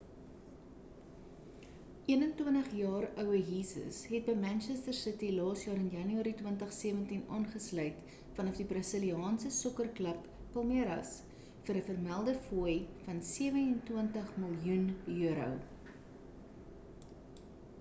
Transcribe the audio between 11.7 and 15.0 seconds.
'n vermelde fooi van £27 miljoen